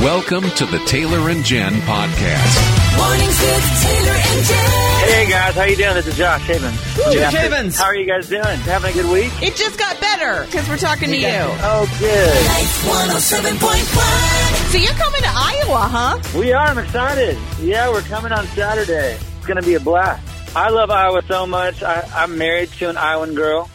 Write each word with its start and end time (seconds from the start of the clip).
Welcome 0.00 0.48
to 0.52 0.64
the 0.64 0.78
Taylor 0.86 1.28
and 1.28 1.44
Jen 1.44 1.74
podcast. 1.82 2.96
Mornings 2.96 3.38
with 3.38 3.82
Taylor 3.82 4.16
and 4.16 4.46
Jen. 4.46 5.08
Hey 5.10 5.28
guys, 5.28 5.54
how 5.54 5.64
you 5.64 5.76
doing? 5.76 5.92
This 5.94 6.06
is 6.06 6.16
Josh 6.16 6.40
Havens. 6.46 6.94
Josh 6.96 7.34
Havens. 7.34 7.76
How 7.76 7.84
are 7.84 7.94
you 7.94 8.06
guys 8.06 8.26
doing? 8.30 8.42
Having 8.44 8.90
a 8.92 8.94
good 8.94 9.12
week? 9.12 9.30
It 9.42 9.56
just 9.56 9.78
got 9.78 10.00
better 10.00 10.46
because 10.46 10.66
we're 10.70 10.78
talking 10.78 11.10
to 11.10 11.16
you. 11.18 11.26
Oh, 11.28 11.86
good. 11.98 12.34
Life 12.46 12.84
107.1. 13.58 14.70
So 14.72 14.78
you're 14.78 14.90
coming 14.94 15.20
to 15.20 15.28
Iowa, 15.28 15.80
huh? 15.80 16.38
We 16.38 16.52
are. 16.54 16.66
I'm 16.66 16.78
excited. 16.78 17.36
Yeah, 17.60 17.90
we're 17.90 18.00
coming 18.00 18.32
on 18.32 18.46
Saturday. 18.48 19.18
It's 19.36 19.46
going 19.46 19.60
to 19.60 19.66
be 19.66 19.74
a 19.74 19.80
blast. 19.80 20.26
I 20.56 20.70
love 20.70 20.88
Iowa 20.90 21.20
so 21.28 21.46
much. 21.46 21.82
I, 21.82 22.08
I'm 22.14 22.38
married 22.38 22.70
to 22.70 22.88
an 22.88 22.96
Iowan 22.96 23.34
girl, 23.34 23.68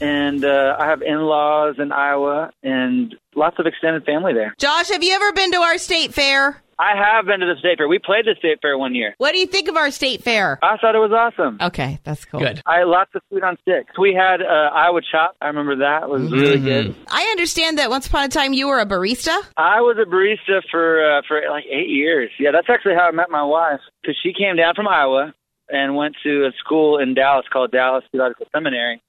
and 0.00 0.44
uh, 0.44 0.76
I 0.78 0.86
have 0.86 1.02
in-laws 1.02 1.76
in 1.78 1.92
Iowa, 1.92 2.50
and 2.62 3.14
lots 3.34 3.58
of 3.58 3.66
extended 3.66 4.04
family 4.04 4.32
there. 4.34 4.54
Josh, 4.58 4.88
have 4.90 5.02
you 5.02 5.12
ever 5.14 5.32
been 5.32 5.52
to 5.52 5.58
our 5.58 5.78
state 5.78 6.14
fair? 6.14 6.62
I 6.80 6.92
have 6.96 7.26
been 7.26 7.40
to 7.40 7.46
the 7.46 7.58
state 7.58 7.76
fair. 7.78 7.88
We 7.88 7.98
played 7.98 8.24
the 8.26 8.36
state 8.38 8.60
fair 8.62 8.78
one 8.78 8.94
year. 8.94 9.14
What 9.18 9.32
do 9.32 9.38
you 9.38 9.48
think 9.48 9.66
of 9.66 9.76
our 9.76 9.90
state 9.90 10.22
fair? 10.22 10.60
I 10.62 10.76
thought 10.76 10.94
it 10.94 10.98
was 10.98 11.10
awesome. 11.10 11.58
Okay, 11.60 11.98
that's 12.04 12.24
cool. 12.24 12.38
Good. 12.38 12.62
I 12.66 12.78
had 12.78 12.86
lots 12.86 13.10
of 13.16 13.22
food 13.28 13.42
on 13.42 13.56
sticks. 13.62 13.98
We 13.98 14.14
had 14.14 14.40
uh, 14.40 14.70
Iowa 14.72 15.00
chop. 15.10 15.36
I 15.40 15.48
remember 15.48 15.76
that 15.76 16.04
it 16.04 16.08
was 16.08 16.30
really 16.30 16.60
good. 16.60 16.94
I 17.08 17.24
understand 17.32 17.78
that 17.78 17.90
once 17.90 18.06
upon 18.06 18.24
a 18.24 18.28
time 18.28 18.52
you 18.52 18.68
were 18.68 18.78
a 18.78 18.86
barista. 18.86 19.36
I 19.56 19.80
was 19.80 19.96
a 20.00 20.08
barista 20.08 20.62
for 20.70 21.18
uh, 21.18 21.22
for 21.26 21.42
like 21.50 21.64
eight 21.68 21.88
years. 21.88 22.30
Yeah, 22.38 22.50
that's 22.52 22.68
actually 22.70 22.94
how 22.94 23.08
I 23.08 23.10
met 23.10 23.28
my 23.28 23.42
wife 23.42 23.80
because 24.00 24.16
she 24.22 24.32
came 24.32 24.54
down 24.54 24.74
from 24.76 24.86
Iowa 24.86 25.34
and 25.68 25.96
went 25.96 26.14
to 26.22 26.46
a 26.46 26.52
school 26.64 26.98
in 26.98 27.14
Dallas 27.14 27.46
called 27.52 27.72
Dallas 27.72 28.04
Theological 28.12 28.46
Seminary. 28.54 29.02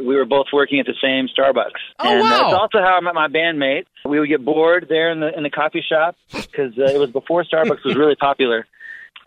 We 0.00 0.16
were 0.16 0.24
both 0.24 0.46
working 0.52 0.80
at 0.80 0.86
the 0.86 0.94
same 1.02 1.28
Starbucks. 1.28 1.80
Oh, 1.98 2.08
and 2.08 2.20
wow. 2.20 2.28
That's 2.28 2.54
also 2.54 2.78
how 2.78 2.96
I 2.96 3.00
met 3.00 3.14
my 3.14 3.28
bandmate. 3.28 3.84
We 4.04 4.18
would 4.18 4.28
get 4.28 4.44
bored 4.44 4.86
there 4.88 5.10
in 5.10 5.20
the 5.20 5.36
in 5.36 5.42
the 5.42 5.50
coffee 5.50 5.84
shop 5.86 6.16
because 6.30 6.78
uh, 6.78 6.84
it 6.84 6.98
was 6.98 7.10
before 7.10 7.44
Starbucks 7.44 7.84
was 7.84 7.96
really 7.96 8.16
popular. 8.16 8.66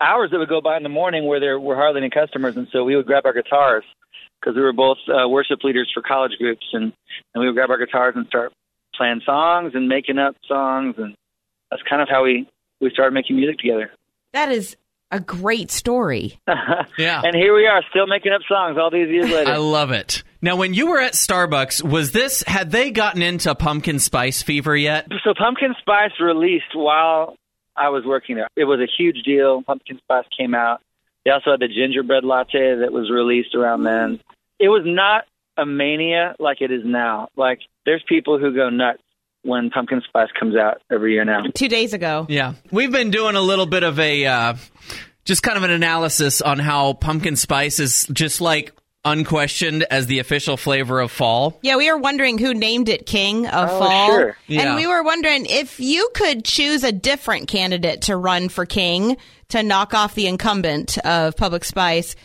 Hours 0.00 0.30
that 0.30 0.38
would 0.38 0.48
go 0.48 0.60
by 0.60 0.76
in 0.76 0.82
the 0.82 0.90
morning 0.90 1.26
where 1.26 1.40
there 1.40 1.58
were 1.58 1.74
hardly 1.74 2.00
any 2.02 2.10
customers, 2.10 2.56
and 2.56 2.68
so 2.70 2.84
we 2.84 2.96
would 2.96 3.06
grab 3.06 3.24
our 3.24 3.32
guitars 3.32 3.84
because 4.40 4.54
we 4.54 4.62
were 4.62 4.72
both 4.72 4.98
uh, 5.08 5.28
worship 5.28 5.64
leaders 5.64 5.90
for 5.92 6.02
college 6.02 6.32
groups, 6.38 6.66
and 6.72 6.92
and 7.34 7.40
we 7.40 7.46
would 7.46 7.54
grab 7.54 7.70
our 7.70 7.78
guitars 7.78 8.14
and 8.16 8.26
start 8.26 8.52
playing 8.94 9.22
songs 9.24 9.72
and 9.74 9.88
making 9.88 10.18
up 10.18 10.36
songs, 10.46 10.96
and 10.98 11.14
that's 11.70 11.82
kind 11.88 12.02
of 12.02 12.08
how 12.08 12.24
we 12.24 12.48
we 12.80 12.90
started 12.90 13.12
making 13.14 13.36
music 13.36 13.58
together. 13.58 13.90
That 14.32 14.52
is 14.52 14.76
a 15.16 15.20
great 15.20 15.70
story. 15.70 16.38
Yeah. 16.98 17.20
And 17.22 17.36
here 17.36 17.54
we 17.54 17.66
are, 17.66 17.82
still 17.90 18.06
making 18.06 18.32
up 18.32 18.40
songs 18.48 18.78
all 18.78 18.90
these 18.90 19.08
years 19.08 19.30
later. 19.30 19.50
I 19.50 19.56
love 19.58 19.90
it. 19.90 20.22
Now, 20.40 20.56
when 20.56 20.72
you 20.72 20.86
were 20.86 20.98
at 20.98 21.12
Starbucks, 21.12 21.82
was 21.82 22.12
this, 22.12 22.42
had 22.46 22.70
they 22.70 22.90
gotten 22.90 23.20
into 23.20 23.54
pumpkin 23.54 23.98
spice 23.98 24.42
fever 24.42 24.74
yet? 24.74 25.06
so 25.22 25.34
Pumpkin 25.36 25.74
Spice 25.78 26.12
released 26.20 26.74
while 26.74 27.36
I 27.76 27.90
was 27.90 28.04
working 28.06 28.36
there. 28.36 28.48
It 28.56 28.64
was 28.64 28.80
a 28.80 28.86
huge 28.86 29.24
deal. 29.24 29.62
Pumpkin 29.62 29.98
Spice 29.98 30.24
came 30.38 30.54
out. 30.54 30.80
They 31.24 31.32
also 31.32 31.50
had 31.50 31.60
the 31.60 31.68
gingerbread 31.68 32.24
latte 32.24 32.76
that 32.76 32.92
was 32.92 33.10
released 33.10 33.54
around 33.54 33.82
then. 33.84 34.20
It 34.58 34.68
was 34.68 34.82
not 34.86 35.24
a 35.58 35.66
mania 35.66 36.34
like 36.38 36.62
it 36.62 36.70
is 36.70 36.82
now. 36.84 37.28
Like 37.36 37.60
there's 37.84 38.02
people 38.08 38.38
who 38.38 38.54
go 38.54 38.70
nuts 38.70 39.02
when 39.46 39.70
Pumpkin 39.70 40.02
Spice 40.06 40.28
comes 40.38 40.56
out 40.56 40.82
every 40.90 41.12
year 41.14 41.24
now. 41.24 41.44
Two 41.54 41.68
days 41.68 41.92
ago. 41.94 42.26
Yeah. 42.28 42.54
We've 42.70 42.92
been 42.92 43.10
doing 43.10 43.36
a 43.36 43.40
little 43.40 43.66
bit 43.66 43.82
of 43.82 43.98
a, 43.98 44.26
uh, 44.26 44.54
just 45.24 45.42
kind 45.42 45.56
of 45.56 45.62
an 45.62 45.70
analysis 45.70 46.40
on 46.42 46.58
how 46.58 46.92
pumpkin 46.92 47.36
spice 47.36 47.80
is 47.80 48.06
just 48.12 48.40
like 48.40 48.72
unquestioned 49.04 49.84
as 49.90 50.06
the 50.06 50.18
official 50.18 50.56
flavor 50.56 51.00
of 51.00 51.10
fall. 51.10 51.58
Yeah, 51.62 51.76
we 51.76 51.90
were 51.90 51.98
wondering 51.98 52.38
who 52.38 52.52
named 52.54 52.88
it 52.88 53.06
King 53.06 53.46
of 53.46 53.70
Oh, 53.70 53.78
Fall. 53.78 54.06
sure. 54.08 54.36
Yeah. 54.48 54.62
And 54.62 54.76
we 54.76 54.86
were 54.86 55.02
wondering 55.02 55.46
if 55.46 55.78
you 55.80 56.08
could 56.14 56.44
choose 56.44 56.82
a 56.84 56.92
different 56.92 57.48
candidate 57.48 58.02
to 58.02 58.16
run 58.16 58.48
for 58.48 58.66
King 58.66 59.16
to 59.50 59.62
knock 59.62 59.94
off 59.94 60.14
the 60.16 60.26
incumbent 60.26 60.98
of 60.98 61.36
Pumpkin 61.36 61.62
Spice. 61.62 62.16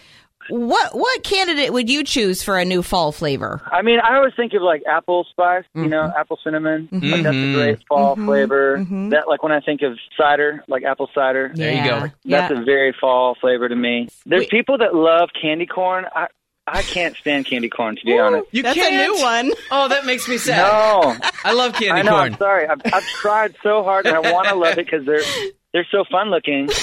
What 0.51 0.95
what 0.95 1.23
candidate 1.23 1.71
would 1.73 1.89
you 1.89 2.03
choose 2.03 2.43
for 2.43 2.57
a 2.57 2.65
new 2.65 2.81
fall 2.81 3.11
flavor? 3.11 3.61
I 3.71 3.81
mean, 3.81 3.99
I 3.99 4.17
always 4.17 4.33
think 4.35 4.53
of 4.53 4.61
like 4.61 4.83
apple 4.85 5.25
spice, 5.29 5.63
you 5.73 5.87
know, 5.87 6.01
mm-hmm. 6.01 6.19
apple 6.19 6.39
cinnamon. 6.43 6.89
Like 6.91 7.01
that's 7.01 7.25
a 7.25 7.29
mm-hmm. 7.29 7.55
great 7.55 7.79
fall 7.87 8.15
mm-hmm. 8.15 8.25
flavor. 8.25 8.85
That 9.11 9.27
like 9.27 9.43
when 9.43 9.51
I 9.51 9.61
think 9.61 9.81
of 9.81 9.97
cider, 10.17 10.63
like 10.67 10.83
apple 10.83 11.09
cider. 11.15 11.51
There 11.55 11.71
you 11.73 11.89
go. 11.89 12.11
Yeah. 12.23 12.47
That's 12.47 12.59
a 12.59 12.63
very 12.63 12.93
fall 12.99 13.35
flavor 13.39 13.69
to 13.69 13.75
me. 13.75 14.09
There's 14.25 14.41
Wait. 14.41 14.49
people 14.49 14.77
that 14.79 14.93
love 14.93 15.29
candy 15.39 15.65
corn. 15.65 16.05
I 16.13 16.27
I 16.67 16.83
can't 16.83 17.15
stand 17.17 17.45
candy 17.45 17.69
corn 17.69 17.95
to 17.95 18.05
be 18.05 18.17
honest. 18.19 18.47
You 18.51 18.63
That's 18.63 18.75
can't? 18.75 18.95
new 18.95 19.21
one. 19.21 19.51
Oh, 19.71 19.87
that 19.87 20.05
makes 20.05 20.27
me 20.27 20.37
sad. 20.37 20.57
No, 20.57 21.17
I 21.43 21.53
love 21.53 21.73
candy 21.73 21.91
I 21.91 22.01
know. 22.03 22.11
corn. 22.11 22.33
I'm 22.33 22.37
sorry. 22.37 22.67
I've, 22.67 22.81
I've 22.93 23.05
tried 23.21 23.55
so 23.63 23.83
hard, 23.83 24.05
and 24.05 24.15
I 24.15 24.31
want 24.31 24.47
to 24.47 24.55
love 24.55 24.77
it 24.77 24.85
because 24.85 25.05
they're 25.05 25.23
they're 25.73 25.87
so 25.91 26.03
fun 26.09 26.29
looking. 26.29 26.69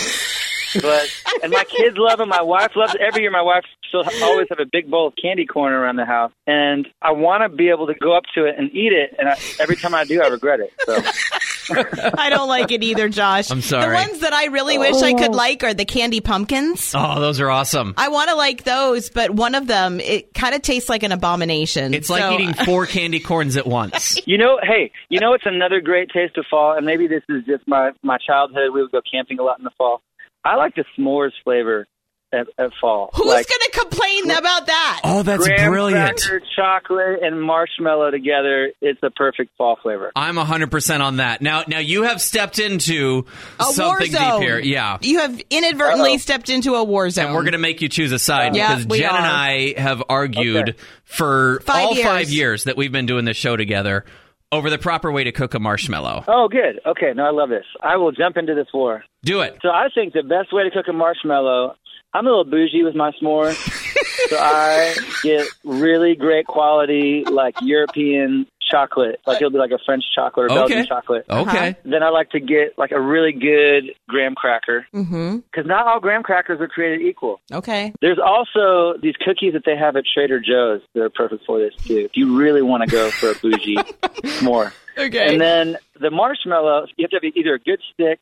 But 0.74 1.08
and 1.42 1.52
my 1.52 1.64
kids 1.64 1.96
love 1.98 2.18
them. 2.18 2.28
My 2.28 2.42
wife 2.42 2.72
loves 2.76 2.94
it. 2.94 3.00
Every 3.00 3.22
year, 3.22 3.30
my 3.30 3.42
wife 3.42 3.64
still 3.88 4.04
always 4.22 4.48
have 4.50 4.60
a 4.60 4.66
big 4.70 4.90
bowl 4.90 5.08
of 5.08 5.14
candy 5.20 5.46
corn 5.46 5.72
around 5.72 5.96
the 5.96 6.04
house, 6.04 6.32
and 6.46 6.86
I 7.02 7.12
want 7.12 7.42
to 7.42 7.54
be 7.54 7.70
able 7.70 7.86
to 7.86 7.94
go 7.94 8.16
up 8.16 8.24
to 8.34 8.44
it 8.44 8.56
and 8.58 8.70
eat 8.72 8.92
it. 8.92 9.14
And 9.18 9.28
I, 9.28 9.38
every 9.60 9.76
time 9.76 9.94
I 9.94 10.04
do, 10.04 10.22
I 10.22 10.28
regret 10.28 10.60
it. 10.60 10.72
So 10.84 11.02
I 11.70 12.30
don't 12.30 12.48
like 12.48 12.70
it 12.70 12.82
either, 12.82 13.08
Josh. 13.08 13.50
I'm 13.50 13.60
sorry. 13.60 13.86
The 13.86 14.08
ones 14.08 14.20
that 14.20 14.32
I 14.32 14.46
really 14.46 14.78
wish 14.78 14.96
I 15.02 15.12
could 15.12 15.30
oh. 15.30 15.36
like 15.36 15.64
are 15.64 15.74
the 15.74 15.84
candy 15.84 16.20
pumpkins. 16.20 16.92
Oh, 16.94 17.20
those 17.20 17.40
are 17.40 17.50
awesome. 17.50 17.94
I 17.96 18.08
want 18.08 18.30
to 18.30 18.36
like 18.36 18.64
those, 18.64 19.10
but 19.10 19.30
one 19.30 19.54
of 19.54 19.66
them 19.66 20.00
it 20.00 20.34
kind 20.34 20.54
of 20.54 20.62
tastes 20.62 20.88
like 20.88 21.02
an 21.02 21.12
abomination. 21.12 21.94
It's 21.94 22.10
like 22.10 22.32
eating 22.32 22.54
four 22.54 22.86
candy 22.86 23.20
corns 23.20 23.56
at 23.56 23.66
once. 23.66 24.18
you 24.26 24.38
know, 24.38 24.58
hey, 24.62 24.92
you 25.08 25.20
know, 25.20 25.34
it's 25.34 25.46
another 25.46 25.80
great 25.80 26.10
taste 26.10 26.36
of 26.36 26.46
fall, 26.50 26.76
and 26.76 26.84
maybe 26.86 27.06
this 27.06 27.22
is 27.28 27.44
just 27.44 27.66
my 27.66 27.92
my 28.02 28.18
childhood. 28.18 28.72
We 28.72 28.82
would 28.82 28.92
go 28.92 29.00
camping 29.10 29.38
a 29.38 29.42
lot 29.42 29.58
in 29.58 29.64
the 29.64 29.70
fall. 29.76 30.02
I 30.44 30.56
like 30.56 30.74
the 30.74 30.84
s'mores 30.96 31.32
flavor 31.44 31.86
at, 32.32 32.46
at 32.58 32.70
fall. 32.80 33.08
Who's 33.14 33.26
like, 33.26 33.46
going 33.48 33.60
to 33.72 33.78
complain 33.80 34.30
about 34.30 34.66
that? 34.66 35.00
Oh, 35.02 35.22
that's 35.22 35.46
graham 35.46 35.70
brilliant. 35.70 36.20
cracker, 36.20 36.42
chocolate, 36.56 37.22
and 37.22 37.40
marshmallow 37.42 38.10
together. 38.10 38.70
It's 38.82 39.00
a 39.02 39.10
perfect 39.10 39.56
fall 39.56 39.78
flavor. 39.82 40.12
I'm 40.14 40.36
100% 40.36 41.00
on 41.00 41.16
that. 41.16 41.40
Now, 41.40 41.64
now 41.66 41.78
you 41.78 42.02
have 42.02 42.20
stepped 42.20 42.58
into 42.58 43.24
A 43.58 43.64
war 43.64 43.72
something 43.72 44.10
zone. 44.10 44.40
deep 44.40 44.42
here. 44.42 44.58
Yeah. 44.58 44.98
You 45.00 45.20
have 45.20 45.40
inadvertently 45.50 46.12
Uh-oh. 46.12 46.18
stepped 46.18 46.50
into 46.50 46.74
a 46.74 46.84
war 46.84 47.08
zone. 47.08 47.26
And 47.26 47.34
we're 47.34 47.42
going 47.44 47.52
to 47.52 47.58
make 47.58 47.80
you 47.80 47.88
choose 47.88 48.12
a 48.12 48.18
side 48.18 48.54
Yeah, 48.54 48.74
because 48.74 48.86
we 48.86 48.98
Jen 48.98 49.08
and. 49.14 49.24
I 49.26 49.74
have 49.78 50.02
argued 50.10 50.68
Okay. 50.70 50.78
for 51.04 51.60
Five 51.60 51.86
all 51.86 51.94
years. 51.94 52.06
five 52.06 52.30
years 52.30 52.64
that 52.64 52.76
we've 52.76 52.92
been 52.92 53.06
doing 53.06 53.24
this 53.24 53.38
show 53.38 53.56
together 53.56 54.04
over 54.52 54.70
the 54.70 54.78
proper 54.78 55.12
way 55.12 55.24
to 55.24 55.32
cook 55.32 55.54
a 55.54 55.58
marshmallow. 55.58 56.24
Oh, 56.26 56.48
good. 56.48 56.80
Okay, 56.86 57.12
no, 57.14 57.24
I 57.24 57.30
love 57.30 57.48
this. 57.50 57.66
I 57.82 57.96
will 57.96 58.12
jump 58.12 58.36
into 58.36 58.54
this 58.54 58.68
war. 58.72 59.04
Do 59.22 59.40
it. 59.40 59.58
So 59.62 59.68
I 59.68 59.88
think 59.94 60.12
the 60.12 60.22
best 60.22 60.52
way 60.52 60.64
to 60.64 60.70
cook 60.70 60.86
a 60.88 60.92
marshmallow. 60.92 61.74
I'm 62.14 62.26
a 62.26 62.30
little 62.30 62.44
bougie 62.44 62.82
with 62.82 62.94
my 62.94 63.12
s'mores, 63.12 63.54
so 64.30 64.38
I 64.40 64.96
get 65.22 65.46
really 65.62 66.14
great 66.14 66.46
quality, 66.46 67.22
like 67.30 67.54
European 67.60 68.46
chocolate. 68.70 69.20
Like 69.26 69.36
it'll 69.38 69.50
be 69.50 69.58
like 69.58 69.70
a 69.70 69.78
French 69.84 70.04
chocolate 70.14 70.46
or 70.46 70.48
Belgian 70.54 70.78
Okay. 70.78 70.86
chocolate. 70.88 71.24
Okay. 71.28 71.76
Then 71.84 72.02
I 72.02 72.08
like 72.10 72.30
to 72.30 72.40
get 72.40 72.78
like 72.78 72.92
a 72.92 73.00
really 73.00 73.32
good 73.32 73.94
graham 74.08 74.34
cracker 74.34 74.86
Mm-hmm. 74.94 75.36
because 75.38 75.66
not 75.66 75.86
all 75.86 76.00
graham 76.00 76.22
crackers 76.22 76.60
are 76.60 76.68
created 76.68 77.06
equal. 77.06 77.40
Okay. 77.52 77.92
There's 78.00 78.18
also 78.18 78.94
these 79.00 79.14
cookies 79.24 79.52
that 79.54 79.64
they 79.64 79.76
have 79.76 79.96
at 79.96 80.04
Trader 80.12 80.40
Joe's 80.40 80.82
that 80.94 81.02
are 81.02 81.10
perfect 81.10 81.44
for 81.46 81.58
this 81.58 81.74
too. 81.84 81.98
If 81.98 82.16
you 82.16 82.36
really 82.38 82.62
want 82.62 82.84
to 82.84 82.90
go 82.90 83.10
for 83.10 83.30
a 83.30 83.34
bougie 83.34 83.76
more. 84.42 84.72
Okay. 84.96 85.32
And 85.32 85.40
then 85.40 85.76
the 86.00 86.10
marshmallow, 86.10 86.86
you 86.96 87.04
have 87.04 87.10
to 87.10 87.16
have 87.16 87.36
either 87.36 87.54
a 87.54 87.58
good 87.58 87.80
stick 87.94 88.18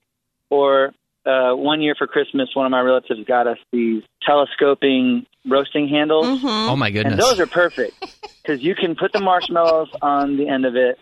or 0.51 0.93
uh, 1.26 1.54
one 1.54 1.81
year 1.81 1.94
for 1.97 2.06
Christmas, 2.06 2.48
one 2.54 2.66
of 2.66 2.70
my 2.70 2.81
relatives 2.81 3.20
got 3.26 3.47
us 3.47 3.59
these 3.72 4.03
telescoping 4.22 5.26
roasting 5.47 5.88
handles. 5.88 6.26
Mm-hmm. 6.26 6.47
Oh 6.47 6.76
my 6.76 6.91
goodness! 6.91 7.12
And 7.12 7.20
those 7.20 7.41
are 7.41 7.47
perfect 7.47 8.00
because 8.42 8.62
you 8.62 8.75
can 8.75 8.94
put 8.94 9.12
the 9.12 9.20
marshmallows 9.20 9.88
on 10.03 10.36
the 10.36 10.48
end 10.48 10.65
of 10.65 10.76
it. 10.76 10.98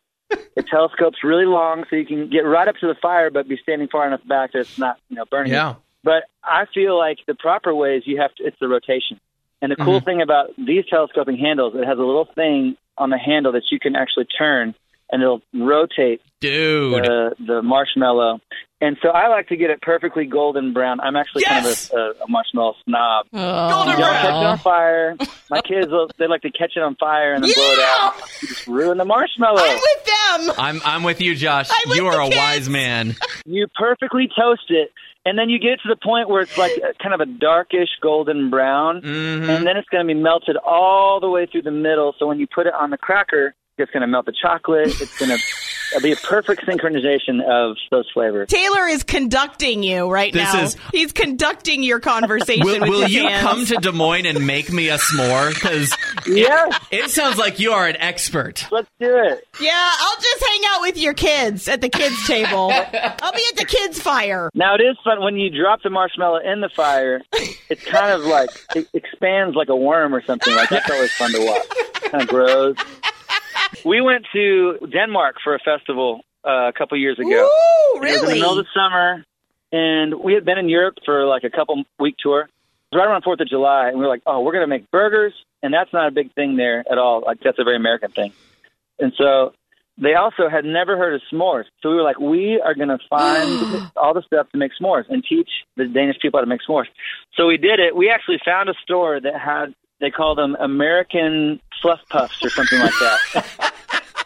It 0.56 0.66
telescopes 0.66 1.18
really 1.22 1.44
long, 1.44 1.84
so 1.88 1.96
you 1.96 2.06
can 2.06 2.28
get 2.30 2.40
right 2.40 2.66
up 2.66 2.76
to 2.76 2.86
the 2.86 2.94
fire, 3.00 3.30
but 3.30 3.46
be 3.48 3.58
standing 3.62 3.88
far 3.88 4.06
enough 4.06 4.26
back 4.26 4.52
that 4.52 4.60
it's 4.60 4.78
not, 4.78 4.98
you 5.08 5.16
know, 5.16 5.24
burning. 5.30 5.52
you. 5.52 5.58
yeah. 5.58 5.74
But 6.02 6.24
I 6.42 6.66
feel 6.72 6.98
like 6.98 7.18
the 7.26 7.34
proper 7.34 7.74
way 7.74 7.96
is 7.96 8.06
you 8.06 8.20
have 8.20 8.34
to. 8.36 8.44
It's 8.44 8.56
the 8.60 8.68
rotation. 8.68 9.20
And 9.62 9.72
the 9.72 9.76
cool 9.76 10.00
thing 10.00 10.20
about 10.20 10.50
these 10.58 10.84
telescoping 10.90 11.38
handles, 11.38 11.74
it 11.74 11.86
has 11.86 11.98
a 11.98 12.02
little 12.02 12.26
thing 12.34 12.76
on 12.98 13.08
the 13.08 13.18
handle 13.18 13.52
that 13.52 13.62
you 13.70 13.80
can 13.80 13.96
actually 13.96 14.26
turn, 14.26 14.74
and 15.10 15.22
it'll 15.22 15.40
rotate 15.54 16.20
Dude. 16.40 17.04
the 17.04 17.34
the 17.46 17.62
marshmallow. 17.62 18.40
And 18.80 18.98
so 19.02 19.08
I 19.10 19.28
like 19.28 19.48
to 19.48 19.56
get 19.56 19.70
it 19.70 19.80
perfectly 19.80 20.26
golden 20.26 20.72
brown. 20.74 21.00
I'm 21.00 21.16
actually 21.16 21.44
Yes! 21.46 21.88
kind 21.88 22.00
of 22.02 22.18
a, 22.18 22.20
a, 22.20 22.24
a 22.24 22.28
marshmallow 22.28 22.74
snob. 22.84 23.26
Golden 23.32 23.92
You 23.92 23.98
don't 24.04 24.12
catch 24.12 24.24
it 24.26 24.32
on 24.46 24.58
fire. 24.58 25.16
My 25.48 25.60
kids, 25.64 25.90
they 26.18 26.26
like 26.26 26.42
to 26.42 26.50
catch 26.50 26.72
it 26.76 26.82
on 26.82 26.94
fire 26.96 27.32
and 27.34 27.42
then 27.44 27.52
blow 27.54 27.70
it 27.72 27.78
out. 27.80 28.14
You 28.42 28.48
just 28.48 28.66
ruin 28.66 28.98
the 28.98 29.04
marshmallow. 29.04 29.62
I'm 29.62 29.74
with 29.80 30.04
them. 30.04 30.54
I'm 30.58 30.80
I'm 30.84 31.02
with 31.02 31.20
you, 31.20 31.34
Josh. 31.34 31.70
I'm 31.70 31.88
with 31.90 31.98
You 31.98 32.08
are 32.08 32.16
the 32.16 32.22
a 32.22 32.24
kids. 32.26 32.36
wise 32.36 32.68
man. 32.68 33.16
you 33.46 33.68
perfectly 33.78 34.28
toast 34.38 34.64
it, 34.68 34.90
and 35.24 35.38
then 35.38 35.48
you 35.48 35.58
get 35.60 35.72
it 35.72 35.80
to 35.84 35.88
the 35.88 35.96
point 35.96 36.28
where 36.28 36.42
it's 36.42 36.58
like 36.58 36.72
a, 36.78 36.92
kind 37.02 37.14
of 37.14 37.20
a 37.20 37.26
darkish 37.26 37.88
golden 38.02 38.50
brown, 38.50 39.00
Mhm. 39.02 39.48
and 39.48 39.66
then 39.66 39.76
it's 39.76 39.88
going 39.88 40.06
to 40.06 40.12
be 40.14 40.20
melted 40.20 40.56
all 40.56 41.20
the 41.20 41.30
way 41.30 41.46
through 41.46 41.62
the 41.62 41.70
middle. 41.70 42.14
So 42.18 42.26
when 42.26 42.38
you 42.40 42.46
put 42.52 42.66
it 42.66 42.74
on 42.74 42.90
the 42.90 42.98
cracker, 42.98 43.54
it's 43.78 43.90
going 43.92 44.00
to 44.02 44.06
melt 44.08 44.26
the 44.26 44.34
chocolate. 44.40 44.88
It's 45.00 45.16
going 45.18 45.30
to 45.30 45.38
It'll 45.94 46.02
be 46.02 46.12
a 46.12 46.16
perfect 46.16 46.62
synchronization 46.66 47.42
of 47.42 47.76
those 47.90 48.10
flavors. 48.12 48.48
Taylor 48.48 48.86
is 48.86 49.02
conducting 49.02 49.82
you 49.82 50.10
right 50.10 50.32
This 50.32 50.52
now. 50.52 50.62
is- 50.64 50.76
He's 50.92 51.12
conducting 51.12 51.82
your 51.82 52.00
conversation. 52.00 52.64
Will, 52.64 52.80
with 52.80 52.88
will 52.88 53.08
you 53.08 53.28
hands. 53.28 53.42
come 53.42 53.66
to 53.66 53.76
Des 53.76 53.92
Moines 53.92 54.26
and 54.26 54.46
make 54.46 54.72
me 54.72 54.88
a 54.88 54.96
s'more? 54.98 55.54
Because 55.54 55.96
Yeah, 56.26 56.66
it 56.90 57.10
sounds 57.10 57.38
like 57.38 57.60
you 57.60 57.72
are 57.72 57.86
an 57.86 57.96
expert. 57.98 58.66
let's 58.70 58.88
do 59.00 59.06
it. 59.16 59.46
Yeah, 59.60 59.70
I'll 59.98 60.16
just 60.20 60.44
hang 60.44 60.60
out 60.70 60.80
with 60.82 60.98
your 60.98 61.14
kids 61.14 61.68
at 61.68 61.80
the 61.80 61.88
kids' 61.88 62.26
table. 62.26 62.70
I'll 62.72 63.32
be 63.32 63.42
at 63.50 63.56
the 63.56 63.66
kids' 63.66 64.00
fire. 64.00 64.50
Now 64.54 64.74
it 64.74 64.80
is 64.80 64.96
fun 65.04 65.22
when 65.22 65.36
you 65.36 65.50
drop 65.50 65.82
the 65.82 65.90
marshmallow 65.90 66.40
in 66.44 66.60
the 66.60 66.68
fire. 66.70 67.20
It's 67.68 67.84
kind 67.84 68.12
of 68.12 68.22
like 68.26 68.50
it 68.74 68.88
expands 68.92 69.54
like 69.56 69.68
a 69.68 69.76
worm 69.76 70.14
or 70.14 70.22
something. 70.24 70.54
Like 70.54 70.68
that's 70.70 70.90
always 70.90 71.12
fun 71.12 71.30
to 71.32 71.44
watch. 71.46 72.02
Kind 72.10 72.22
of 72.22 72.28
grows. 72.28 72.76
We 73.84 74.00
went 74.00 74.26
to 74.32 74.78
Denmark 74.90 75.36
for 75.42 75.54
a 75.54 75.58
festival 75.58 76.20
uh, 76.46 76.68
a 76.68 76.72
couple 76.72 76.96
years 76.98 77.18
ago. 77.18 77.28
Ooh, 77.48 77.96
It 77.96 78.00
was 78.00 78.22
in 78.22 78.28
the 78.28 78.34
middle 78.34 78.58
of 78.58 78.64
the 78.64 78.66
summer, 78.74 79.24
and 79.72 80.14
we 80.20 80.34
had 80.34 80.44
been 80.44 80.58
in 80.58 80.68
Europe 80.68 80.96
for 81.04 81.26
like 81.26 81.44
a 81.44 81.50
couple 81.50 81.82
week 81.98 82.16
tour. 82.18 82.42
It 82.42 82.48
was 82.96 82.98
right 82.98 83.08
around 83.08 83.22
Fourth 83.22 83.40
of 83.40 83.48
July, 83.48 83.88
and 83.88 83.98
we 83.98 84.02
were 84.04 84.08
like, 84.08 84.22
"Oh, 84.26 84.40
we're 84.40 84.52
going 84.52 84.62
to 84.62 84.66
make 84.68 84.90
burgers," 84.90 85.34
and 85.62 85.72
that's 85.72 85.92
not 85.92 86.08
a 86.08 86.10
big 86.10 86.32
thing 86.34 86.56
there 86.56 86.84
at 86.90 86.98
all. 86.98 87.22
Like 87.26 87.40
that's 87.40 87.58
a 87.58 87.64
very 87.64 87.76
American 87.76 88.10
thing. 88.10 88.32
And 88.98 89.12
so 89.16 89.52
they 89.98 90.14
also 90.14 90.48
had 90.48 90.64
never 90.64 90.96
heard 90.96 91.14
of 91.14 91.22
s'mores, 91.30 91.64
so 91.82 91.90
we 91.90 91.96
were 91.96 92.02
like, 92.02 92.18
"We 92.20 92.60
are 92.60 92.74
going 92.74 92.88
to 92.96 92.98
find 93.10 93.90
all 93.96 94.14
the 94.14 94.22
stuff 94.22 94.48
to 94.52 94.58
make 94.58 94.72
s'mores 94.80 95.04
and 95.08 95.22
teach 95.24 95.50
the 95.76 95.86
Danish 95.86 96.18
people 96.20 96.38
how 96.38 96.44
to 96.44 96.48
make 96.48 96.60
s'mores." 96.68 96.86
So 97.34 97.46
we 97.46 97.56
did 97.58 97.80
it. 97.80 97.94
We 97.96 98.10
actually 98.10 98.40
found 98.44 98.68
a 98.68 98.74
store 98.82 99.20
that 99.20 99.38
had 99.38 99.74
they 100.00 100.10
called 100.10 100.38
them 100.38 100.56
American 100.60 101.60
fluff 101.80 102.00
puffs 102.10 102.44
or 102.44 102.50
something 102.50 102.78
like 102.80 102.92
that. 103.00 103.46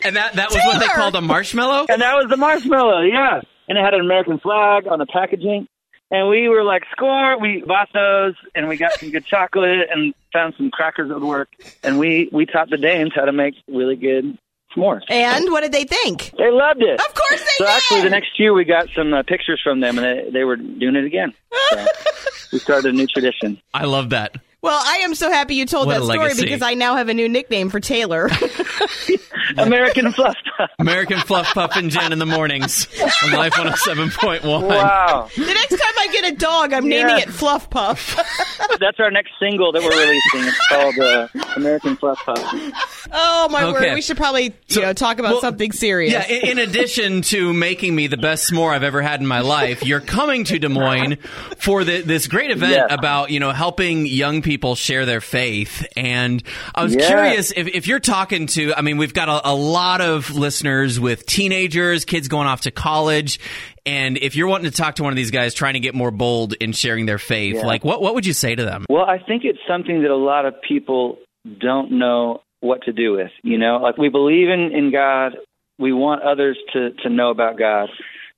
And 0.08 0.16
that, 0.16 0.34
that 0.34 0.48
was 0.50 0.58
what 0.64 0.80
they 0.80 0.86
called 0.88 1.14
a 1.16 1.20
marshmallow? 1.20 1.86
And 1.88 2.00
that 2.02 2.14
was 2.16 2.26
the 2.28 2.36
marshmallow, 2.36 3.02
yeah. 3.02 3.40
And 3.68 3.76
it 3.78 3.84
had 3.84 3.94
an 3.94 4.00
American 4.00 4.38
flag 4.38 4.86
on 4.88 4.98
the 4.98 5.06
packaging. 5.06 5.68
And 6.10 6.30
we 6.30 6.48
were 6.48 6.64
like, 6.64 6.84
score! 6.92 7.38
We 7.38 7.62
bought 7.66 7.90
those, 7.92 8.34
and 8.54 8.66
we 8.66 8.78
got 8.78 8.92
some 8.94 9.10
good 9.10 9.26
chocolate, 9.30 9.88
and 9.92 10.14
found 10.32 10.54
some 10.56 10.70
crackers 10.70 11.08
that 11.10 11.20
would 11.20 11.28
work. 11.28 11.50
And 11.82 11.98
we 11.98 12.30
we 12.32 12.46
taught 12.46 12.70
the 12.70 12.78
Danes 12.78 13.12
how 13.14 13.26
to 13.26 13.32
make 13.32 13.54
really 13.68 13.94
good 13.96 14.38
s'mores. 14.74 15.02
And 15.10 15.50
what 15.52 15.60
did 15.60 15.72
they 15.72 15.84
think? 15.84 16.32
They 16.38 16.50
loved 16.50 16.80
it. 16.82 16.98
Of 16.98 17.14
course 17.14 17.40
they 17.42 17.46
So 17.58 17.64
did. 17.66 17.70
actually, 17.74 18.02
the 18.04 18.10
next 18.10 18.40
year 18.40 18.54
we 18.54 18.64
got 18.64 18.88
some 18.96 19.12
uh, 19.12 19.22
pictures 19.22 19.60
from 19.62 19.80
them, 19.80 19.98
and 19.98 20.06
they, 20.06 20.30
they 20.30 20.44
were 20.44 20.56
doing 20.56 20.96
it 20.96 21.04
again. 21.04 21.34
So 21.72 21.86
we 22.54 22.58
started 22.58 22.94
a 22.94 22.96
new 22.96 23.06
tradition. 23.06 23.60
I 23.74 23.84
love 23.84 24.08
that. 24.10 24.34
Well, 24.62 24.80
I 24.82 24.98
am 25.04 25.14
so 25.14 25.30
happy 25.30 25.54
you 25.56 25.66
told 25.66 25.86
What 25.86 25.98
that 25.98 26.04
story 26.04 26.18
legacy. 26.18 26.42
because 26.44 26.62
I 26.62 26.72
now 26.74 26.96
have 26.96 27.08
a 27.10 27.14
new 27.14 27.28
nickname 27.28 27.68
for 27.70 27.78
Taylor. 27.80 28.28
American 29.58 30.12
fluff. 30.12 30.36
Puff. 30.56 30.70
American 30.78 31.18
Fluff 31.20 31.54
Puff 31.54 31.76
and 31.76 31.90
Jen 31.90 32.12
in 32.12 32.18
the 32.18 32.26
mornings 32.26 32.86
on 33.22 33.32
Life 33.32 33.52
107.1. 33.54 34.42
wow, 34.68 35.28
the 35.36 35.44
next 35.44 35.78
time 35.80 35.87
I 36.08 36.12
get 36.12 36.32
a 36.32 36.36
dog, 36.36 36.72
I'm 36.72 36.88
naming 36.88 37.18
it 37.18 37.28
Fluff 37.28 37.68
Puff. 37.70 38.16
that's 38.80 38.98
our 39.00 39.10
next 39.10 39.32
single 39.40 39.72
that 39.72 39.82
we're 39.82 39.90
releasing. 39.90 40.48
It's 40.48 40.66
called 40.68 40.98
uh, 40.98 41.28
American 41.56 41.96
Fluff 41.96 42.18
Puff. 42.24 43.08
oh 43.12 43.48
my 43.50 43.64
Okay. 43.64 43.88
word! 43.88 43.94
We 43.94 44.02
should 44.02 44.16
probably 44.16 44.54
you 44.68 44.80
know 44.82 44.92
talk 44.92 45.18
about 45.18 45.32
well, 45.32 45.40
something 45.40 45.72
serious. 45.72 46.12
Yeah, 46.12 46.26
in, 46.26 46.58
in 46.58 46.68
addition 46.68 47.22
to 47.22 47.52
making 47.52 47.94
me 47.94 48.06
the 48.06 48.16
best 48.16 48.50
s'more 48.50 48.72
I've 48.74 48.82
ever 48.82 49.02
had 49.02 49.20
in 49.20 49.26
my 49.26 49.40
life, 49.40 49.84
you're 49.84 50.00
coming 50.00 50.44
to 50.44 50.58
Des 50.58 50.68
Moines 50.68 51.16
for 51.58 51.84
the, 51.84 52.00
this 52.02 52.26
great 52.26 52.50
event 52.50 52.72
Yes. 52.72 52.86
about 52.90 53.30
you 53.30 53.40
know 53.40 53.50
helping 53.52 54.06
young 54.06 54.42
people 54.42 54.74
share 54.74 55.04
their 55.06 55.20
faith. 55.20 55.86
And 55.96 56.42
I 56.74 56.84
was 56.84 56.94
Yeah. 56.94 57.06
curious 57.06 57.50
if, 57.52 57.66
if 57.68 57.86
you're 57.86 58.00
talking 58.00 58.46
to, 58.48 58.72
I 58.74 58.82
mean, 58.82 58.96
we've 58.98 59.14
got 59.14 59.28
a, 59.28 59.50
a 59.50 59.54
lot 59.54 60.00
of 60.00 60.30
listeners 60.34 60.98
with 61.00 61.26
teenagers, 61.26 62.04
kids 62.04 62.28
going 62.28 62.46
off 62.46 62.62
to 62.62 62.70
college. 62.70 63.40
And 63.88 64.18
if 64.18 64.36
you're 64.36 64.48
wanting 64.48 64.70
to 64.70 64.76
talk 64.76 64.96
to 64.96 65.02
one 65.02 65.12
of 65.12 65.16
these 65.16 65.30
guys 65.30 65.54
trying 65.54 65.74
to 65.74 65.80
get 65.80 65.94
more 65.94 66.10
bold 66.10 66.52
in 66.54 66.72
sharing 66.72 67.06
their 67.06 67.18
faith, 67.18 67.56
Yeah. 67.56 67.66
like 67.66 67.84
what 67.84 68.02
what 68.02 68.14
would 68.14 68.26
you 68.26 68.32
say 68.34 68.54
to 68.54 68.64
them? 68.64 68.84
Well, 68.90 69.04
I 69.04 69.18
think 69.18 69.44
it's 69.44 69.58
something 69.66 70.02
that 70.02 70.10
a 70.10 70.16
lot 70.16 70.44
of 70.46 70.54
people 70.60 71.18
don't 71.58 71.92
know 71.92 72.42
what 72.60 72.82
to 72.82 72.92
do 72.92 73.12
with. 73.12 73.30
You 73.42 73.56
know, 73.58 73.78
like 73.78 73.96
we 73.96 74.08
believe 74.10 74.48
in, 74.50 74.72
in 74.72 74.92
God, 74.92 75.36
we 75.78 75.92
want 75.92 76.22
others 76.22 76.58
to, 76.74 76.90
to 77.02 77.08
know 77.08 77.30
about 77.30 77.56
God, 77.58 77.88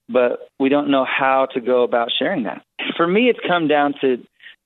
but 0.09 0.49
we 0.61 0.69
don't 0.69 0.89
know 0.91 1.05
how 1.05 1.47
to 1.55 1.61
go 1.61 1.83
about 1.83 2.11
sharing 2.17 2.45
that. 2.45 2.63
For 2.97 3.07
me, 3.09 3.29
it's 3.31 3.41
come 3.49 3.67
down 3.67 3.95
to 4.03 4.23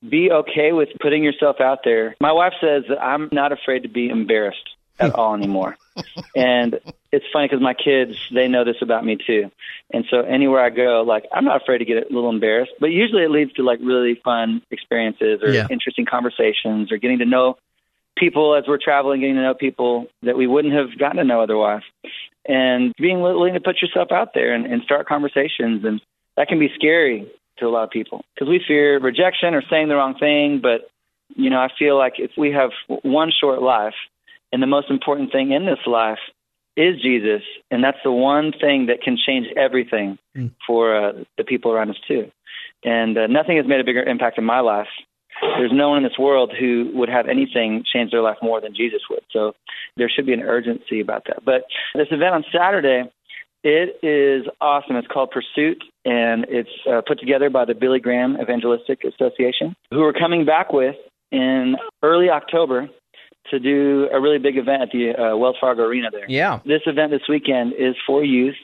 be 0.08 0.30
okay 0.30 0.72
with 0.72 0.88
putting 1.00 1.22
yourself 1.24 1.60
out 1.60 1.78
there. 1.84 2.14
My 2.20 2.32
wife 2.32 2.52
says 2.60 2.82
that 2.90 3.00
I'm 3.02 3.28
not 3.32 3.52
afraid 3.52 3.84
to 3.84 3.88
be 3.88 4.08
embarrassed 4.10 4.68
at 4.98 5.14
all 5.18 5.34
anymore. 5.34 5.76
and 6.36 6.78
it's 7.14 7.24
funny 7.32 7.46
because 7.46 7.62
my 7.62 7.74
kids, 7.74 8.16
they 8.32 8.48
know 8.48 8.64
this 8.64 8.76
about 8.82 9.04
me 9.04 9.16
too. 9.16 9.50
And 9.92 10.04
so 10.10 10.20
anywhere 10.20 10.60
I 10.60 10.70
go, 10.70 11.02
like 11.06 11.24
I'm 11.32 11.44
not 11.44 11.62
afraid 11.62 11.78
to 11.78 11.84
get 11.84 11.96
a 12.10 12.14
little 12.14 12.30
embarrassed, 12.30 12.72
but 12.80 12.90
usually 12.90 13.22
it 13.22 13.30
leads 13.30 13.52
to 13.54 13.62
like 13.62 13.78
really 13.82 14.20
fun 14.24 14.62
experiences 14.70 15.42
or 15.42 15.52
Yeah. 15.52 15.66
interesting 15.70 16.06
conversations 16.06 16.90
or 16.90 16.96
getting 16.98 17.18
to 17.18 17.24
know 17.24 17.56
people 18.16 18.54
as 18.54 18.64
we're 18.66 18.78
traveling, 18.78 19.20
getting 19.20 19.36
to 19.36 19.42
know 19.42 19.54
people 19.54 20.06
that 20.22 20.36
we 20.36 20.46
wouldn't 20.46 20.74
have 20.74 20.96
gotten 20.98 21.16
to 21.18 21.24
know 21.24 21.40
otherwise. 21.40 21.82
And 22.46 22.92
being 22.98 23.20
willing 23.20 23.54
to 23.54 23.60
put 23.60 23.80
yourself 23.80 24.12
out 24.12 24.34
there 24.34 24.54
and, 24.54 24.66
and 24.66 24.82
start 24.82 25.06
conversations. 25.06 25.84
And 25.84 26.00
that 26.36 26.48
can 26.48 26.58
be 26.58 26.70
scary 26.74 27.30
to 27.58 27.66
a 27.66 27.70
lot 27.70 27.84
of 27.84 27.90
people 27.90 28.24
because 28.34 28.48
we 28.48 28.60
fear 28.66 28.98
rejection 28.98 29.54
or 29.54 29.62
saying 29.70 29.88
the 29.88 29.94
wrong 29.96 30.16
thing. 30.18 30.60
But, 30.60 30.90
you 31.36 31.50
know, 31.50 31.58
I 31.58 31.68
feel 31.78 31.96
like 31.96 32.14
if 32.18 32.32
we 32.36 32.52
have 32.52 32.70
one 33.02 33.30
short 33.32 33.62
life 33.62 33.94
and 34.52 34.62
the 34.62 34.66
most 34.66 34.90
important 34.90 35.32
thing 35.32 35.52
in 35.52 35.64
this 35.66 35.84
life 35.86 36.18
is 36.76 37.00
Jesus, 37.00 37.42
and 37.70 37.82
that's 37.82 37.98
the 38.04 38.12
one 38.12 38.52
thing 38.52 38.86
that 38.86 39.00
can 39.02 39.16
change 39.16 39.46
everything 39.56 40.18
for 40.66 40.96
uh, 40.96 41.12
the 41.38 41.44
people 41.44 41.72
around 41.72 41.90
us 41.90 41.96
too. 42.06 42.30
And 42.84 43.16
uh, 43.16 43.26
nothing 43.28 43.56
has 43.56 43.66
made 43.66 43.80
a 43.80 43.84
bigger 43.84 44.02
impact 44.02 44.38
in 44.38 44.44
my 44.44 44.60
life. 44.60 44.88
There's 45.40 45.72
no 45.72 45.88
one 45.88 45.98
in 45.98 46.04
this 46.04 46.18
world 46.18 46.52
who 46.58 46.90
would 46.94 47.08
have 47.08 47.26
anything 47.28 47.84
change 47.92 48.10
their 48.10 48.22
life 48.22 48.36
more 48.42 48.60
than 48.60 48.74
Jesus 48.74 49.00
would. 49.10 49.22
So 49.32 49.54
there 49.96 50.08
should 50.08 50.26
be 50.26 50.32
an 50.32 50.42
urgency 50.42 51.00
about 51.00 51.24
that. 51.26 51.44
But 51.44 51.64
this 51.94 52.08
event 52.10 52.34
on 52.34 52.44
Saturday, 52.52 53.10
it 53.64 53.98
is 54.02 54.46
awesome. 54.60 54.96
It's 54.96 55.08
called 55.08 55.30
Pursuit, 55.30 55.82
and 56.04 56.44
it's 56.48 56.70
uh, 56.90 57.00
put 57.06 57.18
together 57.18 57.50
by 57.50 57.64
the 57.64 57.74
Billy 57.74 57.98
Graham 57.98 58.36
Evangelistic 58.40 59.00
Association, 59.04 59.74
who 59.90 60.02
are 60.02 60.12
coming 60.12 60.44
back 60.44 60.72
with 60.72 60.96
in 61.32 61.76
early 62.02 62.30
October 62.30 62.88
to 63.50 63.58
do 63.58 64.08
a 64.12 64.20
really 64.20 64.38
big 64.38 64.56
event 64.56 64.82
at 64.82 64.90
the 64.90 65.14
uh, 65.14 65.36
Wells 65.36 65.56
Fargo 65.60 65.82
Arena 65.82 66.08
there. 66.10 66.26
Yeah. 66.28 66.60
This 66.64 66.82
event 66.86 67.10
this 67.10 67.28
weekend 67.28 67.74
is 67.78 67.94
for 68.06 68.24
youth, 68.24 68.56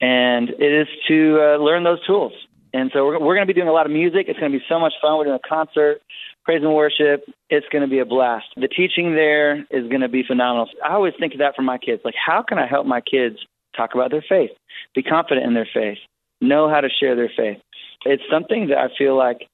and 0.00 0.50
it 0.50 0.72
is 0.72 0.88
to 1.08 1.38
uh, 1.40 1.56
learn 1.62 1.84
those 1.84 2.04
tools. 2.06 2.32
And 2.72 2.90
so 2.92 3.06
we're, 3.06 3.18
we're 3.18 3.34
going 3.34 3.46
to 3.46 3.52
be 3.52 3.58
doing 3.58 3.68
a 3.68 3.72
lot 3.72 3.86
of 3.86 3.92
music. 3.92 4.26
It's 4.28 4.38
going 4.38 4.52
to 4.52 4.58
be 4.58 4.64
so 4.68 4.78
much 4.78 4.92
fun. 5.00 5.16
We're 5.16 5.24
doing 5.24 5.40
a 5.42 5.48
concert, 5.48 6.02
praise 6.44 6.62
and 6.62 6.74
worship. 6.74 7.24
It's 7.48 7.66
going 7.70 7.82
to 7.82 7.88
be 7.88 8.00
a 8.00 8.04
blast. 8.04 8.46
The 8.56 8.68
teaching 8.68 9.14
there 9.14 9.60
is 9.70 9.88
going 9.88 10.02
to 10.02 10.08
be 10.08 10.22
phenomenal. 10.22 10.68
I 10.84 10.92
always 10.92 11.14
think 11.18 11.32
of 11.32 11.38
that 11.38 11.54
for 11.56 11.62
my 11.62 11.78
kids. 11.78 12.02
Like, 12.04 12.14
how 12.14 12.42
can 12.42 12.58
I 12.58 12.66
help 12.66 12.86
my 12.86 13.00
kids 13.00 13.36
talk 13.76 13.94
about 13.94 14.10
their 14.10 14.24
faith, 14.28 14.50
be 14.94 15.02
confident 15.02 15.46
in 15.46 15.54
their 15.54 15.68
faith, 15.72 15.98
know 16.40 16.68
how 16.68 16.80
to 16.80 16.88
share 16.88 17.16
their 17.16 17.30
faith? 17.34 17.58
It's 18.04 18.22
something 18.30 18.68
that 18.68 18.78
I 18.78 18.88
feel 18.96 19.16
like 19.16 19.48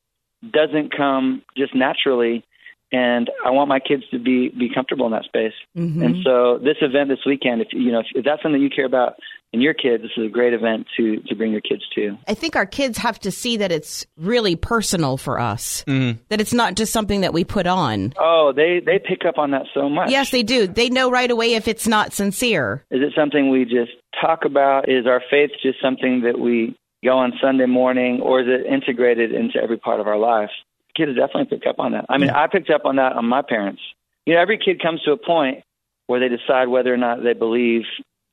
doesn't 0.50 0.97
come 0.97 1.43
just 1.57 1.75
naturally 1.75 2.45
and 2.92 3.30
I 3.44 3.50
want 3.50 3.68
my 3.68 3.80
kids 3.80 4.02
to 4.11 4.18
be 4.18 4.50
be 4.50 4.68
comfortable 4.72 5.06
in 5.06 5.12
that 5.12 5.25
space. 5.25 5.54
Mm-hmm. 5.76 6.02
And 6.02 6.16
so 6.22 6.58
this 6.58 6.76
event 6.82 7.08
this 7.08 7.25
weekend, 7.26 7.62
if 7.62 7.68
you 7.72 7.90
know 7.90 8.00
if, 8.00 8.06
if 8.14 8.25
that's 8.25 8.42
something 8.42 8.61
you 8.61 8.70
care 8.70 8.84
about 8.84 9.14
in 9.52 9.61
your 9.61 9.75
kids, 9.75 10.02
this 10.02 10.12
is 10.16 10.26
a 10.26 10.30
great 10.30 10.52
event 10.52 10.87
to 10.96 11.20
to 11.22 11.34
bring 11.34 11.52
your 11.52 11.62
kids 11.62 11.82
to. 11.94 12.16
I 12.28 12.34
think 12.34 12.54
our 12.54 12.66
kids 12.66 12.99
have 12.99 13.18
to 13.20 13.30
see 13.30 13.56
that 13.56 13.72
it's 13.72 14.06
really 14.16 14.56
personal 14.56 15.16
for 15.16 15.40
us. 15.40 15.84
Mm-hmm. 15.87 16.20
That 16.28 16.40
it's 16.40 16.52
not 16.52 16.75
just 16.75 16.92
something 16.92 17.22
that 17.22 17.32
we 17.32 17.44
put 17.44 17.66
on. 17.66 18.12
Oh, 18.18 18.52
they 18.54 18.80
they 18.84 18.99
pick 18.99 19.25
up 19.26 19.38
on 19.38 19.50
that 19.52 19.66
so 19.72 19.88
much. 19.88 20.11
Yes, 20.11 20.30
they 20.30 20.42
do. 20.42 20.66
They 20.66 20.90
know 20.90 21.11
right 21.11 21.30
away 21.30 21.54
if 21.54 21.68
it's 21.68 21.88
not 21.88 22.12
sincere. 22.12 22.84
Is 22.90 23.00
it 23.02 23.12
something 23.16 23.50
we 23.50 23.64
just 23.64 23.92
talk 24.20 24.44
about? 24.44 24.88
Is 24.88 25.06
our 25.06 25.22
faith 25.30 25.50
just 25.62 25.80
something 25.80 26.22
that 26.22 26.38
we 26.38 26.76
go 27.02 27.18
on 27.18 27.32
Sunday 27.42 27.66
morning, 27.66 28.20
or 28.20 28.40
is 28.40 28.46
it 28.49 28.66
integrated 28.66 29.32
into 29.32 29.58
every 29.61 29.78
part 29.78 29.99
of 29.99 30.06
our 30.06 30.18
life? 30.18 30.50
Kids 30.96 31.16
definitely 31.16 31.56
pick 31.56 31.66
up 31.66 31.78
on 31.78 31.92
that. 31.92 32.06
I 32.08 32.18
mean, 32.18 32.30
I 32.30 32.46
picked 32.46 32.70
up 32.70 32.84
on 32.84 32.96
that 32.96 33.12
on 33.12 33.26
my 33.26 33.42
parents. 33.42 33.80
You 34.26 34.34
know, 34.34 34.40
every 34.40 34.58
kid 34.58 34.80
comes 34.80 35.02
to 35.02 35.12
a 35.12 35.16
point 35.16 35.64
where 36.06 36.20
they 36.20 36.28
decide 36.28 36.68
whether 36.68 36.92
or 36.92 36.99
not 36.99 37.22
they 37.22 37.32
believe 37.32 37.82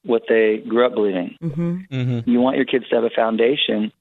what 0.03 0.23
they 0.27 0.57
grew 0.57 0.85
up 0.85 0.93
believing. 0.93 1.37
Mm-hmm. 1.41 2.29
You 2.29 2.39
want 2.39 2.57
your 2.57 2.65
kids 2.65 2.87
to 2.89 2.95
have 2.95 3.03
a 3.03 3.09
foundation 3.09 3.91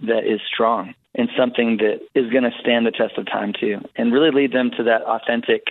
that 0.00 0.24
is 0.26 0.40
strong 0.52 0.94
and 1.14 1.28
something 1.36 1.78
that 1.78 2.00
is 2.14 2.30
going 2.30 2.44
to 2.44 2.52
stand 2.60 2.86
the 2.86 2.90
test 2.90 3.18
of 3.18 3.26
time 3.26 3.52
too, 3.58 3.78
and 3.96 4.12
really 4.12 4.30
lead 4.30 4.52
them 4.52 4.70
to 4.76 4.84
that 4.84 5.02
authentic. 5.02 5.68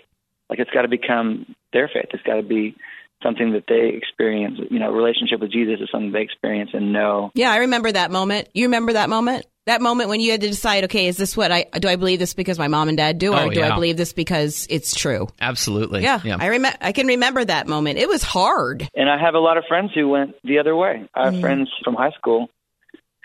Like 0.49 0.59
it's 0.59 0.71
got 0.71 0.81
to 0.83 0.87
become 0.87 1.55
their 1.73 1.87
faith. 1.87 2.07
It's 2.11 2.23
got 2.23 2.35
to 2.35 2.43
be 2.43 2.75
something 3.23 3.53
that 3.53 3.63
they 3.67 3.89
experience. 3.95 4.59
You 4.69 4.79
know, 4.79 4.91
relationship 4.91 5.39
with 5.39 5.51
Jesus 5.51 5.79
is 5.79 5.89
something 5.91 6.11
they 6.11 6.21
experience 6.21 6.71
and 6.73 6.91
know. 6.93 7.31
Yeah, 7.33 7.51
I 7.51 7.57
remember 7.57 7.91
that 7.91 8.11
moment. 8.11 8.49
You 8.53 8.65
remember 8.65 8.93
that 8.93 9.09
moment? 9.09 9.45
That 9.67 9.81
moment 9.81 10.09
when 10.09 10.21
you 10.21 10.31
had 10.31 10.41
to 10.41 10.47
decide, 10.47 10.85
okay, 10.85 11.07
is 11.07 11.17
this 11.17 11.35
what 11.35 11.51
I 11.51 11.63
do? 11.63 11.89
I 11.89 11.97
believe 11.97 12.19
this 12.19 12.33
because 12.33 12.57
my 12.57 12.69
mom 12.69 12.87
and 12.87 12.97
dad 12.97 13.17
do, 13.17 13.33
or 13.33 13.39
Oh, 13.39 13.49
do 13.49 13.61
I 13.61 13.75
believe 13.75 13.97
this 13.97 14.13
because 14.13 14.65
it's 14.69 14.95
true? 14.95 15.27
Absolutely. 15.41 16.03
Yeah, 16.03 16.21
I 16.23 16.47
remember. 16.47 16.77
I 16.79 16.93
can 16.93 17.07
remember 17.07 17.43
that 17.43 17.67
moment. 17.67 17.99
It 17.99 18.07
was 18.07 18.23
hard. 18.23 18.89
And 18.95 19.09
I 19.09 19.17
have 19.19 19.35
a 19.35 19.39
lot 19.39 19.57
of 19.57 19.65
friends 19.67 19.91
who 19.93 20.07
went 20.07 20.35
the 20.43 20.59
other 20.59 20.73
way. 20.75 21.07
I 21.13 21.25
have 21.25 21.33
mm-hmm. 21.33 21.41
friends 21.41 21.69
from 21.83 21.95
high 21.95 22.11
school 22.11 22.47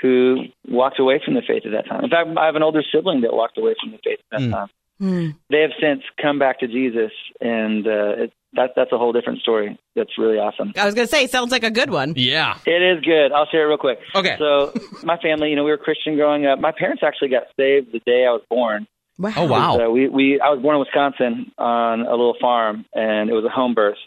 who 0.00 0.46
walked 0.68 0.98
away 0.98 1.20
from 1.24 1.34
the 1.34 1.42
faith 1.46 1.62
at 1.64 1.70
that 1.70 1.88
time. 1.88 2.02
In 2.02 2.10
fact, 2.10 2.28
I 2.36 2.46
have 2.46 2.56
an 2.56 2.62
older 2.64 2.82
sibling 2.92 3.20
that 3.20 3.32
walked 3.32 3.56
away 3.56 3.76
from 3.80 3.92
the 3.92 3.98
faith 4.04 4.18
at 4.32 4.40
that 4.40 4.48
mm. 4.48 4.50
time. 4.50 4.68
Hmm. 4.98 5.30
They 5.48 5.60
have 5.60 5.70
since 5.80 6.02
come 6.20 6.38
back 6.38 6.60
to 6.60 6.66
Jesus, 6.66 7.12
and 7.40 7.86
uh, 7.86 8.24
it, 8.24 8.32
that, 8.54 8.70
that's 8.76 8.92
a 8.92 8.98
whole 8.98 9.12
different 9.12 9.40
story. 9.40 9.78
That's 9.96 10.18
really 10.18 10.38
awesome. 10.38 10.72
I 10.76 10.84
was 10.84 10.94
going 10.94 11.06
to 11.06 11.10
say, 11.10 11.26
sounds 11.26 11.52
like 11.52 11.64
a 11.64 11.70
good 11.70 11.90
one. 11.90 12.14
Yeah. 12.16 12.58
It 12.66 12.82
is 12.82 13.02
good. 13.04 13.32
I'll 13.32 13.46
share 13.46 13.64
it 13.64 13.68
real 13.68 13.78
quick. 13.78 13.98
Okay. 14.14 14.36
So, 14.38 14.72
my 15.02 15.16
family, 15.18 15.50
you 15.50 15.56
know, 15.56 15.64
we 15.64 15.70
were 15.70 15.78
Christian 15.78 16.16
growing 16.16 16.46
up. 16.46 16.58
My 16.58 16.72
parents 16.72 17.02
actually 17.02 17.28
got 17.28 17.44
saved 17.56 17.92
the 17.92 18.00
day 18.00 18.26
I 18.26 18.32
was 18.32 18.42
born. 18.48 18.86
Wow. 19.18 19.32
Oh, 19.36 19.46
wow. 19.46 19.76
So 19.78 19.90
we, 19.90 20.08
we 20.08 20.40
I 20.40 20.48
was 20.50 20.60
born 20.62 20.76
in 20.76 20.80
Wisconsin 20.80 21.52
on 21.58 22.00
a 22.00 22.10
little 22.10 22.36
farm, 22.40 22.84
and 22.94 23.30
it 23.30 23.34
was 23.34 23.44
a 23.44 23.50
home 23.50 23.74
birth. 23.74 23.98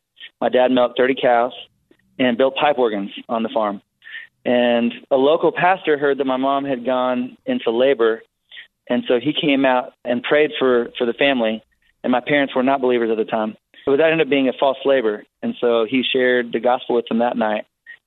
My 0.42 0.50
dad 0.50 0.72
milked 0.72 0.98
30 0.98 1.16
cows 1.22 1.54
and 2.20 2.38
built 2.38 2.56
pipe 2.56 2.78
organs 2.78 3.12
on 3.30 3.44
the 3.44 3.50
farm. 3.50 3.82
And 4.46 4.94
a 5.10 5.16
local 5.16 5.52
pastor 5.52 5.98
heard 5.98 6.20
that 6.20 6.26
my 6.26 6.38
mom 6.38 6.66
had 6.66 6.86
gone 6.86 7.38
into 7.46 7.72
labor, 7.72 8.22
and 8.90 9.04
so 9.08 9.20
he 9.20 9.34
came 9.34 9.66
out 9.66 9.94
and 10.04 10.22
prayed 10.22 10.52
for 10.60 10.90
for 10.98 11.06
the 11.06 11.14
family. 11.14 11.64
And 12.04 12.12
my 12.12 12.22
parents 12.22 12.56
were 12.56 12.62
not 12.62 12.82
believers 12.82 13.10
at 13.10 13.18
the 13.18 13.26
time, 13.26 13.58
but 13.86 13.98
that 13.98 14.12
ended 14.12 14.28
up 14.28 14.30
being 14.30 14.50
a 14.50 14.54
false 14.60 14.78
labor. 14.86 15.24
And 15.42 15.56
so 15.62 15.86
he 15.90 16.04
shared 16.04 16.52
the 16.52 16.60
gospel 16.60 16.96
with 16.96 17.06
them 17.08 17.20
that 17.20 17.38
night. 17.38 17.66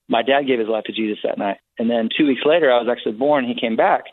My 0.09 0.23
dad 0.23 0.43
gave 0.47 0.59
his 0.59 0.69
life 0.69 0.85
to 0.85 0.93
Jesus 0.93 1.19
that 1.23 1.39
night, 1.39 1.59
and 1.79 1.91
then 1.91 2.09
two 2.17 2.27
weeks 2.27 2.41
later, 2.45 2.73
I 2.73 2.79
was 2.79 2.89
actually 2.91 3.13
born. 3.13 3.45
He 3.45 3.55
came 3.61 3.77
back, 3.77 4.05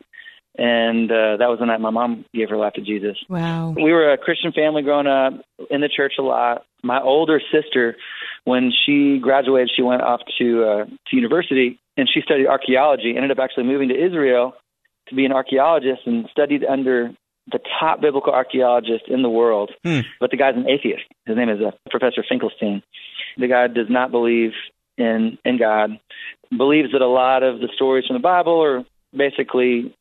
and 0.58 1.10
uh, 1.12 1.38
that 1.38 1.48
was 1.50 1.60
the 1.60 1.66
night 1.66 1.80
my 1.82 1.90
mom 1.90 2.26
gave 2.34 2.50
her 2.50 2.58
life 2.58 2.74
to 2.74 2.82
Jesus 2.82 3.18
Wow. 3.30 3.74
we 3.76 3.92
were 3.92 4.12
a 4.12 4.18
Christian 4.18 4.52
family 4.52 4.82
growing 4.84 5.08
up 5.08 5.34
in 5.70 5.82
the 5.82 5.90
church 5.90 6.14
a 6.20 6.22
lot. 6.22 6.66
My 6.84 7.02
older 7.02 7.42
sister, 7.52 7.96
when 8.44 8.72
she 8.86 9.20
graduated, 9.22 9.72
she 9.76 9.82
went 9.82 10.02
off 10.02 10.22
to 10.38 10.64
uh, 10.64 10.86
to 10.86 11.16
university 11.16 11.80
and 11.98 12.10
she 12.14 12.22
studied 12.22 12.48
archaeology. 12.48 13.14
Ended 13.16 13.32
up 13.32 13.40
actually 13.40 13.64
moving 13.64 13.90
to 13.90 13.96
Israel 13.96 14.54
to 15.08 15.16
be 15.16 15.26
an 15.26 15.32
archaeologist 15.32 16.02
and 16.06 16.28
studied 16.32 16.64
under 16.64 17.12
the 17.52 17.60
top 17.80 18.02
biblical 18.02 18.34
archaeologist 18.34 19.06
in 19.08 19.22
the 19.22 19.30
world. 19.30 19.72
But 20.20 20.32
the 20.32 20.38
guy's 20.38 20.56
an 20.56 20.68
atheist. 20.68 21.04
His 21.26 21.38
name 21.38 21.50
is 21.50 21.60
uh, 21.62 21.72
Professor 21.90 22.24
Finkelstein. 22.28 22.82
The 23.38 23.48
guy 23.48 23.68
does 23.68 23.90
not 23.90 24.12
believe 24.12 24.52
in 24.98 25.38
in 25.46 25.58
God. 25.58 26.00
Believes 26.56 26.92
that 26.94 27.02
a 27.02 27.08
lot 27.08 27.44
of 27.44 27.60
the 27.60 27.70
stories 27.76 28.06
from 28.08 28.16
the 28.16 28.22
Bible 28.22 28.62
are 28.64 28.86
basically 29.16 29.96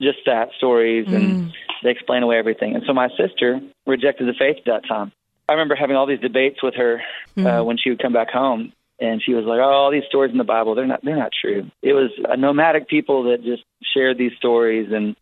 just 0.00 0.18
that 0.26 0.50
stories 0.56 1.06
and 1.08 1.52
they 1.82 1.90
explain 1.90 2.22
away 2.22 2.38
everything. 2.38 2.74
And 2.74 2.84
so 2.86 2.92
my 2.92 3.08
sister 3.16 3.60
rejected 3.86 4.28
the 4.28 4.34
faith 4.38 4.58
at 4.58 4.64
that 4.66 4.88
time. 4.88 5.12
I 5.48 5.52
remember 5.52 5.74
having 5.74 5.96
all 5.96 6.06
these 6.06 6.20
debates 6.20 6.62
with 6.62 6.74
her 6.76 7.02
uh, 7.36 7.64
when 7.64 7.76
she 7.76 7.90
would 7.90 8.00
come 8.00 8.12
back 8.12 8.30
home, 8.30 8.72
and 9.00 9.20
she 9.20 9.34
was 9.34 9.44
like, 9.44 9.58
"Oh, 9.58 9.62
all 9.62 9.90
these 9.90 10.04
stories 10.08 10.30
in 10.30 10.38
the 10.38 10.44
Bible, 10.44 10.76
they're 10.76 10.86
not 10.86 11.00
they're 11.02 11.16
not 11.16 11.32
true." 11.38 11.68
It 11.82 11.92
was 11.92 12.10
a 12.28 12.36
nomadic 12.36 12.88
people 12.88 13.24
that 13.24 13.42
just 13.42 13.64
shared 13.92 14.16
these 14.16 14.30
stories, 14.36 14.92
and 14.92 15.16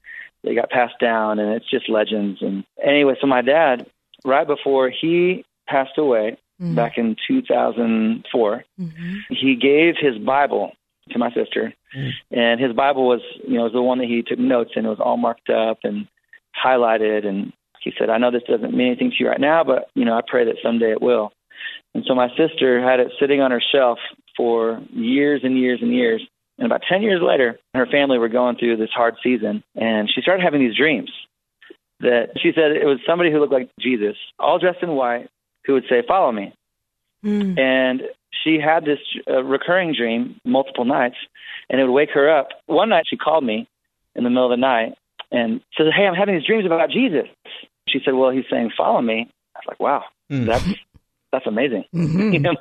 they 0.44 0.54
got 0.54 0.70
passed 0.70 0.98
down, 1.00 1.38
and 1.38 1.52
it's 1.52 1.70
just 1.70 1.88
legends. 1.88 2.40
And 2.42 2.64
anyway, 2.82 3.14
so 3.20 3.26
my 3.26 3.42
dad, 3.42 3.86
right 4.24 4.46
before 4.46 4.90
he 4.90 5.44
passed 5.68 5.98
away 5.98 6.38
mm-hmm. 6.60 6.74
back 6.74 6.96
in 6.96 7.16
2004, 7.26 8.64
mm-hmm. 8.80 9.16
he 9.28 9.56
gave 9.56 9.94
his 10.00 10.18
Bible 10.18 10.72
to 11.10 11.18
my 11.18 11.32
sister, 11.32 11.72
mm. 11.96 12.10
and 12.30 12.60
his 12.60 12.72
Bible 12.72 13.08
was, 13.08 13.22
you 13.46 13.54
know, 13.54 13.64
was 13.64 13.72
the 13.72 13.82
one 13.82 13.98
that 13.98 14.08
he 14.08 14.22
took 14.22 14.38
notes 14.38 14.72
in. 14.76 14.84
It 14.84 14.90
was 14.90 15.00
all 15.00 15.16
marked 15.16 15.48
up 15.48 15.78
and 15.84 16.06
highlighted, 16.62 17.26
and 17.26 17.52
he 17.80 17.92
said, 17.98 18.10
"I 18.10 18.18
know 18.18 18.30
this 18.30 18.42
doesn't 18.42 18.74
mean 18.76 18.88
anything 18.88 19.10
to 19.10 19.16
you 19.18 19.28
right 19.28 19.40
now, 19.40 19.64
but 19.64 19.88
you 19.94 20.04
know, 20.04 20.16
I 20.16 20.20
pray 20.26 20.44
that 20.44 20.56
someday 20.62 20.92
it 20.92 21.02
will." 21.02 21.32
And 21.94 22.04
so 22.06 22.14
my 22.14 22.28
sister 22.36 22.82
had 22.82 23.00
it 23.00 23.12
sitting 23.18 23.40
on 23.40 23.50
her 23.50 23.62
shelf 23.72 23.98
for 24.36 24.80
years 24.90 25.40
and 25.42 25.58
years 25.58 25.80
and 25.82 25.94
years. 25.94 26.22
And 26.58 26.66
about 26.66 26.82
10 26.88 27.02
years 27.02 27.22
later, 27.22 27.58
her 27.74 27.86
family 27.86 28.18
were 28.18 28.28
going 28.28 28.56
through 28.56 28.76
this 28.76 28.90
hard 28.90 29.14
season, 29.22 29.62
and 29.76 30.10
she 30.12 30.20
started 30.20 30.42
having 30.42 30.60
these 30.60 30.76
dreams 30.76 31.10
that 32.00 32.30
she 32.40 32.52
said 32.54 32.72
it 32.72 32.84
was 32.84 32.98
somebody 33.06 33.30
who 33.30 33.40
looked 33.40 33.52
like 33.52 33.70
Jesus, 33.80 34.16
all 34.38 34.58
dressed 34.58 34.82
in 34.82 34.90
white, 34.90 35.28
who 35.64 35.74
would 35.74 35.84
say, 35.88 36.02
Follow 36.06 36.32
me. 36.32 36.52
And 37.58 38.02
she 38.44 38.58
had 38.60 38.84
this 38.84 38.98
uh, 39.28 39.42
recurring 39.42 39.94
dream 39.94 40.40
multiple 40.44 40.84
nights, 40.84 41.16
and 41.68 41.80
it 41.80 41.84
would 41.84 41.92
wake 41.92 42.10
her 42.10 42.28
up. 42.30 42.48
One 42.66 42.88
night 42.90 43.06
she 43.08 43.16
called 43.16 43.44
me 43.44 43.68
in 44.14 44.24
the 44.24 44.30
middle 44.30 44.46
of 44.46 44.50
the 44.50 44.60
night 44.60 44.94
and 45.32 45.60
said, 45.76 45.86
Hey, 45.94 46.06
I'm 46.06 46.14
having 46.14 46.36
these 46.36 46.46
dreams 46.46 46.66
about 46.66 46.90
Jesus. 46.90 47.26
She 47.88 48.00
said, 48.04 48.14
Well, 48.14 48.30
he's 48.30 48.44
saying, 48.50 48.70
Follow 48.76 49.00
me. 49.02 49.28
I 49.54 49.58
was 49.58 49.64
like, 49.68 49.80
Wow, 49.80 50.04
that's 50.46 50.64
that's 51.32 51.46
amazing. 51.46 51.84
you 51.92 52.38
know, 52.38 52.56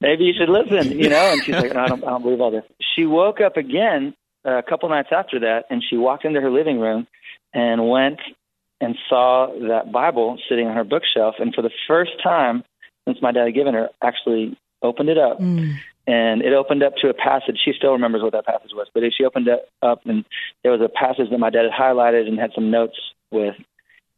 maybe 0.00 0.24
you 0.24 0.32
should 0.38 0.48
listen, 0.48 0.98
you 0.98 1.08
know? 1.08 1.32
And 1.32 1.42
she's 1.44 1.54
like, 1.54 1.74
no, 1.74 1.80
I 1.80 1.88
don't, 1.88 2.04
I 2.04 2.10
don't 2.10 2.22
believe 2.22 2.40
all 2.40 2.50
this. 2.50 2.64
She 2.94 3.06
woke 3.06 3.40
up 3.40 3.56
again 3.56 4.14
uh, 4.46 4.58
a 4.58 4.62
couple 4.62 4.88
nights 4.88 5.08
after 5.10 5.40
that, 5.40 5.64
and 5.70 5.82
she 5.88 5.96
walked 5.96 6.24
into 6.24 6.40
her 6.40 6.50
living 6.50 6.78
room 6.78 7.06
and 7.52 7.88
went 7.88 8.20
and 8.80 8.96
saw 9.08 9.48
that 9.68 9.92
Bible 9.92 10.38
sitting 10.48 10.66
on 10.66 10.76
her 10.76 10.84
bookshelf. 10.84 11.36
And 11.38 11.54
for 11.54 11.62
the 11.62 11.70
first 11.88 12.12
time 12.22 12.64
since 13.06 13.18
my 13.22 13.32
dad 13.32 13.46
had 13.46 13.54
given 13.54 13.74
her, 13.74 13.88
actually 14.02 14.56
opened 14.82 15.08
it 15.08 15.18
up. 15.18 15.40
And 16.06 16.42
it 16.42 16.52
opened 16.52 16.82
up 16.82 16.94
to 17.00 17.08
a 17.08 17.14
passage. 17.14 17.58
She 17.64 17.72
still 17.76 17.92
remembers 17.92 18.22
what 18.22 18.32
that 18.32 18.44
passage 18.44 18.72
was, 18.74 18.88
but 18.92 19.02
she 19.16 19.24
opened 19.24 19.48
it 19.48 19.68
up, 19.80 20.02
and 20.04 20.24
there 20.62 20.72
was 20.72 20.82
a 20.82 20.88
passage 20.88 21.30
that 21.30 21.38
my 21.38 21.48
dad 21.48 21.64
had 21.64 21.72
highlighted 21.72 22.28
and 22.28 22.38
had 22.38 22.50
some 22.54 22.70
notes 22.70 22.96
with 23.30 23.54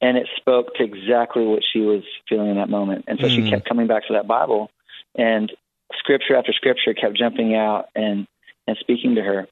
and 0.00 0.16
it 0.16 0.28
spoke 0.36 0.74
to 0.74 0.84
exactly 0.84 1.44
what 1.44 1.62
she 1.72 1.80
was 1.80 2.02
feeling 2.28 2.50
in 2.50 2.56
that 2.56 2.68
moment. 2.68 3.04
And 3.08 3.18
so 3.20 3.28
she 3.28 3.48
kept 3.48 3.68
coming 3.68 3.86
back 3.86 4.06
to 4.06 4.14
that 4.14 4.28
Bible, 4.28 4.70
and 5.16 5.50
scripture 5.98 6.36
after 6.36 6.52
scripture 6.52 6.94
kept 6.94 7.16
jumping 7.16 7.54
out 7.54 7.86
and 7.94 8.26
and 8.66 8.76
speaking 8.80 9.14
to 9.14 9.22
her. 9.22 9.46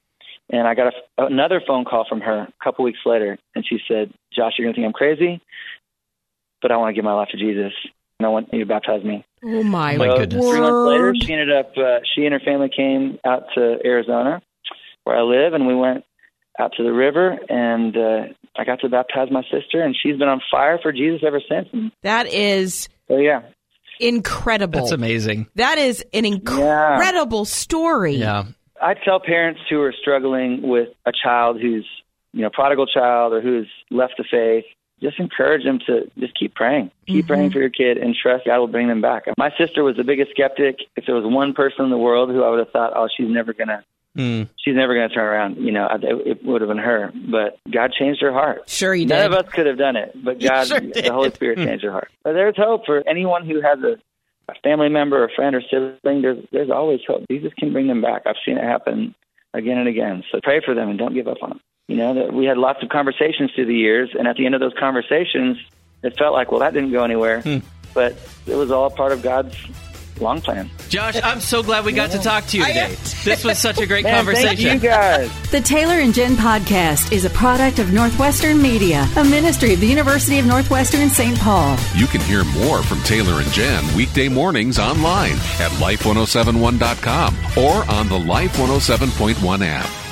And 0.49 0.67
I 0.67 0.75
got 0.75 0.93
a, 0.93 1.25
another 1.25 1.61
phone 1.65 1.85
call 1.85 2.05
from 2.07 2.21
her 2.21 2.41
a 2.41 2.63
couple 2.63 2.85
weeks 2.85 2.99
later, 3.05 3.37
and 3.55 3.65
she 3.65 3.79
said, 3.87 4.13
"Josh, 4.33 4.53
you're 4.57 4.67
gonna 4.67 4.75
think 4.75 4.85
I'm 4.85 4.93
crazy, 4.93 5.41
but 6.61 6.71
I 6.71 6.77
want 6.77 6.89
to 6.89 6.93
give 6.93 7.05
my 7.05 7.13
life 7.13 7.29
to 7.31 7.37
Jesus, 7.37 7.73
and 8.19 8.27
I 8.27 8.29
want 8.29 8.53
you 8.53 8.59
to 8.59 8.65
baptize 8.65 9.03
me." 9.03 9.25
Oh 9.43 9.63
my, 9.63 9.97
My 9.97 10.07
So 10.07 10.17
goodness. 10.17 10.49
Three 10.49 10.61
months 10.61 10.85
later, 10.85 11.13
she 11.15 11.33
ended 11.33 11.51
up. 11.51 11.71
Uh, 11.77 11.99
she 12.13 12.25
and 12.25 12.33
her 12.33 12.39
family 12.39 12.69
came 12.69 13.19
out 13.25 13.45
to 13.55 13.79
Arizona, 13.83 14.41
where 15.03 15.17
I 15.17 15.21
live, 15.21 15.53
and 15.53 15.65
we 15.65 15.75
went 15.75 16.03
out 16.59 16.73
to 16.77 16.83
the 16.83 16.93
river, 16.93 17.37
and 17.49 17.97
uh, 17.97 18.23
I 18.57 18.63
got 18.63 18.79
to 18.81 18.89
baptize 18.89 19.29
my 19.31 19.43
sister, 19.43 19.81
and 19.81 19.95
she's 19.95 20.17
been 20.17 20.27
on 20.27 20.41
fire 20.49 20.79
for 20.81 20.91
Jesus 20.91 21.21
ever 21.25 21.41
since. 21.47 21.67
That 22.01 22.27
is 22.27 22.89
so 23.07 23.17
yeah, 23.17 23.41
incredible. 23.99 24.79
That's 24.79 24.91
amazing. 24.91 25.47
That 25.55 25.77
is 25.77 26.03
an 26.13 26.25
incredible 26.25 27.45
story. 27.45 28.15
Yeah. 28.15 28.45
I 28.81 28.93
tell 28.93 29.19
parents 29.19 29.61
who 29.69 29.81
are 29.81 29.93
struggling 29.93 30.61
with 30.61 30.89
a 31.05 31.11
child 31.11 31.61
who's 31.61 31.87
you 32.33 32.41
know 32.41 32.49
prodigal 32.49 32.87
child 32.87 33.33
or 33.33 33.41
who's 33.41 33.67
left 33.89 34.15
the 34.17 34.25
faith. 34.29 34.65
Just 35.01 35.19
encourage 35.19 35.65
them 35.65 35.79
to 35.87 36.09
just 36.17 36.37
keep 36.39 36.55
praying. 36.55 36.89
Keep 37.05 37.25
mm-hmm. 37.25 37.27
praying 37.27 37.51
for 37.51 37.59
your 37.59 37.69
kid 37.69 37.97
and 37.97 38.15
trust 38.15 38.45
God 38.45 38.59
will 38.59 38.67
bring 38.67 38.87
them 38.87 39.01
back. 39.01 39.25
My 39.37 39.51
sister 39.57 39.83
was 39.83 39.97
the 39.97 40.05
biggest 40.05 40.31
skeptic. 40.31 40.77
If 40.95 41.05
there 41.05 41.15
was 41.15 41.25
one 41.25 41.53
person 41.53 41.83
in 41.83 41.91
the 41.91 41.97
world 41.97 42.29
who 42.29 42.43
I 42.43 42.49
would 42.49 42.59
have 42.59 42.71
thought, 42.71 42.93
oh, 42.95 43.09
she's 43.15 43.27
never 43.29 43.53
gonna 43.53 43.83
Mm. 44.15 44.47
she's 44.57 44.75
never 44.75 44.93
going 44.95 45.09
to 45.09 45.13
turn 45.13 45.25
around. 45.25 45.57
You 45.57 45.71
know, 45.71 45.87
it, 45.91 46.27
it 46.27 46.45
would 46.45 46.61
have 46.61 46.69
been 46.69 46.77
her. 46.77 47.11
But 47.13 47.59
God 47.69 47.91
changed 47.91 48.21
her 48.21 48.31
heart. 48.31 48.69
Sure, 48.69 48.95
you 48.95 49.05
None 49.05 49.29
did. 49.29 49.33
of 49.37 49.45
us 49.45 49.51
could 49.51 49.65
have 49.65 49.77
done 49.77 49.95
it, 49.95 50.15
but 50.23 50.39
God, 50.39 50.67
sure 50.67 50.79
the 50.79 51.11
Holy 51.11 51.31
Spirit 51.31 51.57
changed 51.57 51.83
her 51.83 51.91
heart. 51.91 52.09
But 52.23 52.33
there's 52.33 52.55
hope 52.57 52.85
for 52.85 53.03
anyone 53.07 53.45
who 53.45 53.61
has 53.61 53.79
a, 53.79 53.97
a 54.49 54.55
family 54.63 54.89
member, 54.89 55.23
or 55.23 55.29
friend, 55.35 55.55
or 55.55 55.61
sibling. 55.61 56.21
There's 56.21 56.45
there's 56.51 56.69
always 56.69 57.01
hope. 57.07 57.25
Jesus 57.29 57.51
can 57.57 57.73
bring 57.73 57.87
them 57.87 58.01
back. 58.01 58.23
I've 58.25 58.35
seen 58.45 58.57
it 58.57 58.63
happen 58.63 59.15
again 59.53 59.77
and 59.77 59.87
again. 59.87 60.23
So 60.31 60.39
pray 60.41 60.61
for 60.63 60.73
them 60.73 60.89
and 60.89 60.97
don't 60.99 61.13
give 61.13 61.27
up 61.27 61.37
on 61.41 61.49
them. 61.49 61.59
You 61.87 61.97
know, 61.97 62.13
that 62.15 62.33
we 62.33 62.45
had 62.45 62.57
lots 62.57 62.81
of 62.81 62.89
conversations 62.89 63.51
through 63.53 63.67
the 63.67 63.75
years, 63.75 64.09
and 64.17 64.27
at 64.27 64.37
the 64.37 64.45
end 64.45 64.55
of 64.55 64.61
those 64.61 64.73
conversations, 64.79 65.57
it 66.03 66.17
felt 66.17 66.33
like, 66.33 66.51
well, 66.51 66.61
that 66.61 66.73
didn't 66.73 66.91
go 66.91 67.03
anywhere. 67.03 67.43
But 67.93 68.17
it 68.47 68.55
was 68.55 68.71
all 68.71 68.89
part 68.89 69.11
of 69.11 69.21
God's 69.21 69.55
long 70.21 70.41
plan. 70.41 70.69
Josh, 70.89 71.19
I'm 71.23 71.39
so 71.41 71.61
glad 71.63 71.85
we 71.85 71.91
got 71.91 72.11
to 72.11 72.19
talk 72.19 72.45
to 72.47 72.57
you 72.57 72.65
today. 72.65 72.95
This 73.23 73.43
was 73.43 73.57
such 73.59 73.79
a 73.79 73.85
great 73.85 74.03
Man, 74.05 74.15
conversation. 74.15 74.55
thank 74.79 74.83
you 74.83 74.89
guys. 74.89 75.31
The 75.51 75.61
Taylor 75.61 75.95
and 75.99 76.13
Jen 76.13 76.35
podcast 76.35 77.11
is 77.13 77.23
a 77.23 77.29
product 77.29 77.79
of 77.79 77.93
Northwestern 77.93 78.61
Media, 78.61 79.07
a 79.15 79.23
ministry 79.23 79.73
of 79.73 79.79
the 79.79 79.87
University 79.87 80.37
of 80.37 80.45
Northwestern 80.45 81.09
St. 81.09 81.37
Paul. 81.39 81.77
You 81.95 82.07
can 82.07 82.19
hear 82.21 82.43
more 82.43 82.83
from 82.83 82.99
Taylor 83.03 83.41
and 83.41 83.49
Jen 83.53 83.83
weekday 83.95 84.27
mornings 84.27 84.77
online 84.79 85.33
at 85.61 85.71
life1071.com 85.79 87.35
or 87.57 87.89
on 87.89 88.09
the 88.09 88.19
Life 88.19 88.57
107.1 88.57 89.65
app. 89.65 90.04